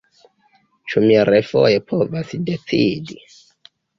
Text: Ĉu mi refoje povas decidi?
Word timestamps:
Ĉu 0.93 1.03
mi 1.03 1.19
refoje 1.31 1.83
povas 1.93 2.33
decidi? 2.49 3.21